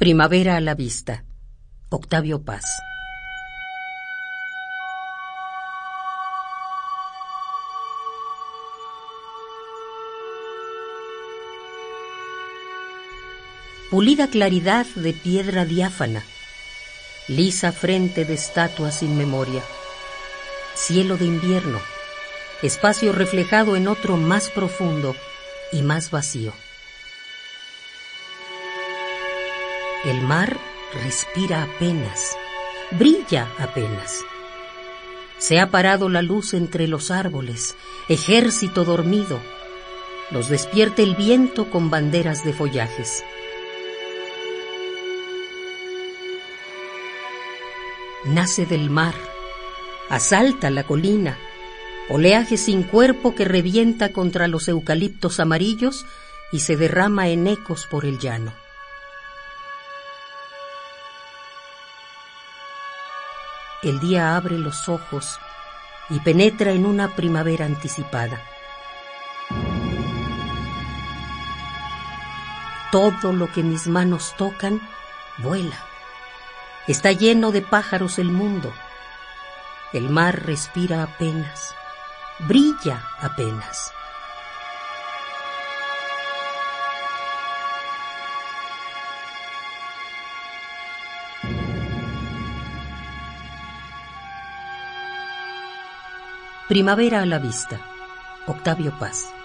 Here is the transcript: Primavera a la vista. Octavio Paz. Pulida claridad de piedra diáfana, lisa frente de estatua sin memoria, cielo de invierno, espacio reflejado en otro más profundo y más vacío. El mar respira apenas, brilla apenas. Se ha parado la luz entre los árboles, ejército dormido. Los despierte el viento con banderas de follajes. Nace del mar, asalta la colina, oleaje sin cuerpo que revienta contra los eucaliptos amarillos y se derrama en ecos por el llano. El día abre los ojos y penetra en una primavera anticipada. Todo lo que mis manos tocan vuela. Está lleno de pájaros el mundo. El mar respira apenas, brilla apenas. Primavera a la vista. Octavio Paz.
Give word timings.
Primavera 0.00 0.56
a 0.56 0.60
la 0.62 0.74
vista. 0.74 1.24
Octavio 1.90 2.42
Paz. 2.42 2.64
Pulida 13.90 14.28
claridad 14.28 14.86
de 14.94 15.12
piedra 15.12 15.66
diáfana, 15.66 16.24
lisa 17.28 17.70
frente 17.70 18.24
de 18.24 18.32
estatua 18.32 18.92
sin 18.92 19.18
memoria, 19.18 19.62
cielo 20.76 21.18
de 21.18 21.26
invierno, 21.26 21.78
espacio 22.62 23.12
reflejado 23.12 23.76
en 23.76 23.86
otro 23.86 24.16
más 24.16 24.48
profundo 24.48 25.14
y 25.72 25.82
más 25.82 26.10
vacío. 26.10 26.54
El 30.02 30.22
mar 30.22 30.56
respira 31.04 31.62
apenas, 31.62 32.34
brilla 32.90 33.52
apenas. 33.58 34.24
Se 35.36 35.60
ha 35.60 35.70
parado 35.70 36.08
la 36.08 36.22
luz 36.22 36.54
entre 36.54 36.88
los 36.88 37.10
árboles, 37.10 37.76
ejército 38.08 38.84
dormido. 38.86 39.38
Los 40.30 40.48
despierte 40.48 41.02
el 41.02 41.16
viento 41.16 41.70
con 41.70 41.90
banderas 41.90 42.44
de 42.44 42.54
follajes. 42.54 43.22
Nace 48.24 48.64
del 48.64 48.88
mar, 48.88 49.14
asalta 50.08 50.70
la 50.70 50.84
colina, 50.84 51.36
oleaje 52.08 52.56
sin 52.56 52.84
cuerpo 52.84 53.34
que 53.34 53.44
revienta 53.44 54.14
contra 54.14 54.48
los 54.48 54.66
eucaliptos 54.66 55.40
amarillos 55.40 56.06
y 56.52 56.60
se 56.60 56.78
derrama 56.78 57.28
en 57.28 57.46
ecos 57.46 57.86
por 57.86 58.06
el 58.06 58.18
llano. 58.18 58.59
El 63.82 63.98
día 63.98 64.36
abre 64.36 64.58
los 64.58 64.90
ojos 64.90 65.38
y 66.10 66.20
penetra 66.20 66.72
en 66.72 66.84
una 66.84 67.16
primavera 67.16 67.64
anticipada. 67.64 68.42
Todo 72.92 73.32
lo 73.32 73.50
que 73.50 73.62
mis 73.62 73.86
manos 73.86 74.34
tocan 74.36 74.82
vuela. 75.38 75.78
Está 76.88 77.12
lleno 77.12 77.52
de 77.52 77.62
pájaros 77.62 78.18
el 78.18 78.30
mundo. 78.30 78.70
El 79.94 80.10
mar 80.10 80.44
respira 80.44 81.02
apenas, 81.02 81.74
brilla 82.40 83.02
apenas. 83.18 83.92
Primavera 96.70 97.22
a 97.22 97.26
la 97.26 97.40
vista. 97.40 97.80
Octavio 98.46 98.96
Paz. 98.96 99.39